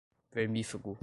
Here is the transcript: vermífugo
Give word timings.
vermífugo 0.33 0.97